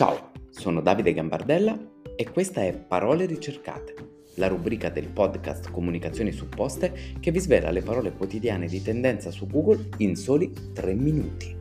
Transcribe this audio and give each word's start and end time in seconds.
Ciao, 0.00 0.32
sono 0.48 0.80
Davide 0.80 1.12
Gambardella 1.12 1.78
e 2.16 2.30
questa 2.30 2.64
è 2.64 2.74
Parole 2.74 3.26
ricercate, 3.26 4.28
la 4.36 4.48
rubrica 4.48 4.88
del 4.88 5.08
podcast 5.08 5.70
Comunicazioni 5.70 6.32
supposte 6.32 7.16
che 7.20 7.30
vi 7.30 7.38
svela 7.38 7.70
le 7.70 7.82
parole 7.82 8.12
quotidiane 8.12 8.66
di 8.66 8.80
tendenza 8.80 9.30
su 9.30 9.46
Google 9.46 9.90
in 9.98 10.16
soli 10.16 10.72
3 10.72 10.94
minuti. 10.94 11.54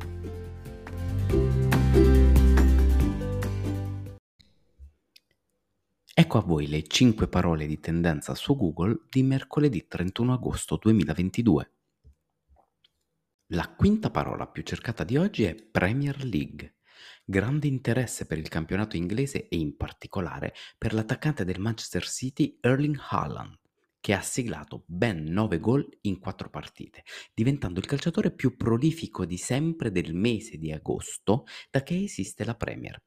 Ecco 6.14 6.38
a 6.38 6.42
voi 6.42 6.68
le 6.70 6.84
5 6.84 7.28
parole 7.28 7.68
di 7.68 7.82
tendenza 7.82 8.36
su 8.36 8.56
Google 8.56 9.02
di 9.10 9.22
mercoledì 9.22 9.86
31 9.86 10.32
agosto 10.32 10.78
2022. 10.78 11.72
La 13.48 13.68
quinta 13.76 14.10
parola 14.10 14.48
più 14.48 14.64
cercata 14.64 15.04
di 15.04 15.18
oggi 15.18 15.44
è 15.44 15.56
Premier 15.56 16.24
League. 16.24 16.76
Grande 17.24 17.68
interesse 17.68 18.26
per 18.26 18.38
il 18.38 18.48
campionato 18.48 18.96
inglese 18.96 19.48
e 19.48 19.58
in 19.58 19.76
particolare 19.78 20.54
per 20.78 20.94
l'attaccante 20.94 21.46
del 21.46 21.60
Manchester 21.60 22.08
City 22.08 22.58
Erling 22.62 22.98
Haaland, 23.10 23.58
che 24.00 24.14
ha 24.14 24.22
siglato 24.22 24.84
ben 24.88 25.24
9 25.24 25.60
gol 25.60 25.88
in 26.02 26.20
4 26.20 26.50
partite, 26.50 27.04
diventando 27.34 27.80
il 27.80 27.86
calciatore 27.86 28.32
più 28.32 28.56
prolifico 28.56 29.26
di 29.26 29.38
sempre 29.38 29.92
del 29.92 30.14
mese 30.14 30.58
di 30.58 30.72
agosto 30.72 31.46
da 31.70 31.84
che 31.84 32.04
esiste 32.04 32.46
la 32.46 32.56
Premier. 32.56 33.02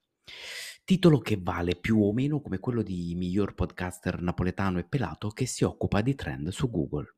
Titolo 0.84 1.20
che 1.20 1.38
vale 1.40 1.76
più 1.76 2.02
o 2.02 2.12
meno 2.12 2.40
come 2.40 2.58
quello 2.58 2.82
di 2.82 3.14
miglior 3.14 3.54
podcaster 3.54 4.20
napoletano 4.20 4.78
e 4.78 4.84
pelato 4.84 5.28
che 5.28 5.46
si 5.46 5.64
occupa 5.64 6.00
di 6.00 6.14
trend 6.14 6.48
su 6.48 6.68
Google. 6.70 7.16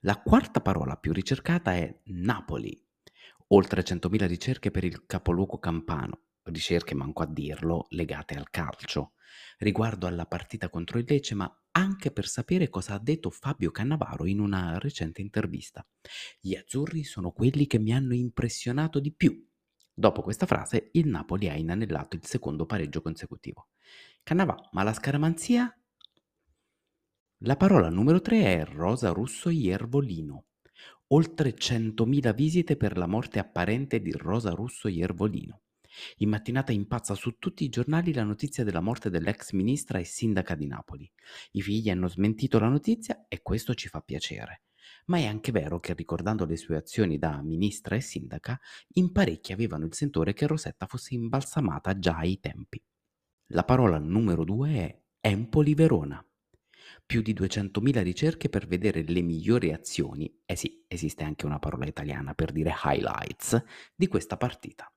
La 0.00 0.20
quarta 0.20 0.60
parola 0.60 0.96
più 0.96 1.12
ricercata 1.12 1.74
è 1.74 2.00
Napoli. 2.06 2.83
Oltre 3.48 3.82
100.000 3.82 4.26
ricerche 4.26 4.70
per 4.70 4.84
il 4.84 5.04
capoluogo 5.06 5.58
campano, 5.58 6.22
ricerche, 6.44 6.94
manco 6.94 7.22
a 7.22 7.26
dirlo, 7.26 7.86
legate 7.90 8.34
al 8.34 8.50
calcio, 8.50 9.12
riguardo 9.58 10.06
alla 10.06 10.26
partita 10.26 10.70
contro 10.70 10.98
il 10.98 11.04
Lecce, 11.06 11.34
ma 11.34 11.62
anche 11.72 12.10
per 12.10 12.26
sapere 12.26 12.68
cosa 12.68 12.94
ha 12.94 12.98
detto 12.98 13.30
Fabio 13.30 13.70
Cannavaro 13.70 14.26
in 14.26 14.40
una 14.40 14.78
recente 14.78 15.20
intervista. 15.20 15.86
Gli 16.40 16.54
azzurri 16.54 17.04
sono 17.04 17.32
quelli 17.32 17.66
che 17.66 17.78
mi 17.78 17.92
hanno 17.92 18.14
impressionato 18.14 19.00
di 19.00 19.12
più. 19.12 19.46
Dopo 19.92 20.22
questa 20.22 20.46
frase, 20.46 20.88
il 20.92 21.08
Napoli 21.08 21.48
ha 21.48 21.54
inanellato 21.54 22.16
il 22.16 22.24
secondo 22.24 22.66
pareggio 22.66 23.02
consecutivo. 23.02 23.68
Cannavà, 24.22 24.68
ma 24.72 24.82
la 24.82 24.92
scaramanzia 24.92 25.76
la 27.38 27.56
parola 27.56 27.90
numero 27.90 28.22
3 28.22 28.42
è 28.42 28.64
Rosa 28.64 29.10
Russo 29.10 29.50
Iervolino. 29.50 30.46
Oltre 31.08 31.54
100.000 31.54 32.34
visite 32.34 32.76
per 32.76 32.96
la 32.96 33.06
morte 33.06 33.38
apparente 33.38 34.00
di 34.00 34.10
Rosa 34.12 34.50
Russo 34.50 34.88
Iervolino. 34.88 35.60
In 36.18 36.30
mattinata 36.30 36.72
impazza 36.72 37.14
su 37.14 37.38
tutti 37.38 37.64
i 37.64 37.68
giornali 37.68 38.12
la 38.12 38.24
notizia 38.24 38.64
della 38.64 38.80
morte 38.80 39.10
dell'ex 39.10 39.52
ministra 39.52 39.98
e 39.98 40.04
sindaca 40.04 40.54
di 40.54 40.66
Napoli. 40.66 41.10
I 41.52 41.62
figli 41.62 41.90
hanno 41.90 42.08
smentito 42.08 42.58
la 42.58 42.68
notizia 42.68 43.26
e 43.28 43.42
questo 43.42 43.74
ci 43.74 43.88
fa 43.88 44.00
piacere. 44.00 44.62
Ma 45.06 45.18
è 45.18 45.26
anche 45.26 45.52
vero 45.52 45.80
che 45.80 45.94
ricordando 45.94 46.44
le 46.46 46.56
sue 46.56 46.76
azioni 46.76 47.18
da 47.18 47.40
ministra 47.42 47.96
e 47.96 48.00
sindaca, 48.00 48.58
in 48.94 49.12
parecchi 49.12 49.52
avevano 49.52 49.84
il 49.84 49.94
sentore 49.94 50.32
che 50.32 50.46
Rosetta 50.46 50.86
fosse 50.86 51.14
imbalsamata 51.14 51.98
già 51.98 52.16
ai 52.16 52.40
tempi. 52.40 52.82
La 53.48 53.64
parola 53.64 53.98
numero 53.98 54.44
2 54.44 54.70
è 54.70 55.02
Empoli 55.20 55.74
Verona 55.74 56.24
più 57.06 57.22
di 57.22 57.34
200.000 57.34 58.02
ricerche 58.02 58.48
per 58.48 58.66
vedere 58.66 59.02
le 59.02 59.20
migliori 59.20 59.72
azioni, 59.72 60.40
eh 60.44 60.56
sì, 60.56 60.84
esiste 60.88 61.24
anche 61.24 61.46
una 61.46 61.58
parola 61.58 61.86
italiana 61.86 62.34
per 62.34 62.52
dire 62.52 62.74
highlights, 62.84 63.62
di 63.94 64.06
questa 64.08 64.36
partita. 64.36 64.90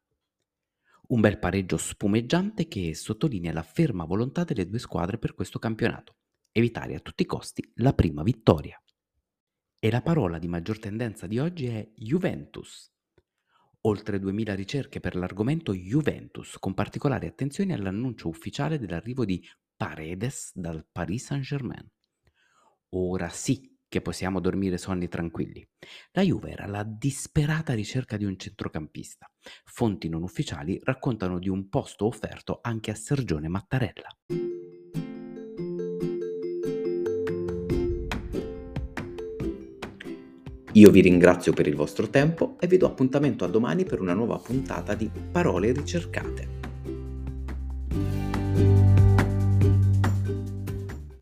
Un 1.08 1.22
bel 1.22 1.40
pareggio 1.40 1.78
spumeggiante 1.78 2.68
che 2.68 2.94
sottolinea 2.94 3.54
la 3.54 3.64
ferma 3.64 4.04
volontà 4.04 4.44
delle 4.44 4.68
due 4.68 4.80
squadre 4.80 5.18
per 5.18 5.36
questo 5.36 5.60
campionato, 5.60 6.18
evitare 6.52 6.96
a 6.96 7.00
tutti 7.00 7.24
i 7.24 7.26
costi 7.26 7.72
la 7.76 7.94
prima 7.94 8.24
vittoria. 8.24 8.82
E 9.80 9.92
la 9.92 10.02
parola 10.02 10.40
di 10.40 10.48
maggior 10.48 10.80
tendenza 10.80 11.28
di 11.28 11.40
oggi 11.40 11.68
è 11.68 11.92
Juventus. 11.96 12.92
Oltre 13.82 14.20
2000 14.20 14.56
ricerche 14.56 15.00
per 15.00 15.16
l'argomento 15.16 15.74
Juventus, 15.74 16.58
con 16.60 16.74
particolare 16.74 17.28
attenzione 17.28 17.74
all'annuncio 17.74 18.28
ufficiale 18.28 18.80
dell'arrivo 18.80 19.24
di 19.24 19.42
Paredes 19.78 20.52
dal 20.56 20.86
Paris 20.92 21.26
Saint-Germain. 21.26 21.90
Ora 22.92 23.30
sì 23.30 23.76
che 23.90 24.02
possiamo 24.02 24.40
dormire 24.40 24.78
sonni 24.78 25.08
tranquilli. 25.08 25.66
La 26.12 26.22
Juve 26.22 26.52
era 26.52 26.68
la 26.68 26.84
disperata 26.84 27.74
ricerca 27.74 28.18
di 28.18 28.26
un 28.26 28.38
centrocampista. 28.38 29.30
Fonti 29.66 30.10
non 30.10 30.24
ufficiali 30.24 30.80
raccontano 30.84 31.40
di 31.40 31.50
un 31.50 31.70
posto 31.70 32.06
offerto 32.06 32.60
anche 32.62 32.92
a 32.92 32.96
Sergione 32.96 33.48
Mattarella. 33.48 34.08
Io 40.74 40.92
vi 40.92 41.02
ringrazio 41.02 41.54
per 41.54 41.66
il 41.66 41.76
vostro 41.76 42.08
tempo 42.08 42.56
e 42.60 42.68
vi 42.68 42.78
do 42.78 42.86
appuntamento 42.86 43.44
a 43.44 43.48
domani 43.48 43.84
per 43.84 44.00
una 44.00 44.14
nuova 44.14 44.38
puntata 44.38 44.94
di 44.94 45.10
Parole 45.32 45.72
ricercate. 45.72 46.57